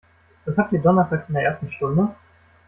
Was 0.45 0.57
habt 0.57 0.73
ihr 0.73 0.81
donnerstags 0.81 1.27
in 1.29 1.35
der 1.35 1.43
ersten 1.43 1.69
Stunde? 1.69 2.15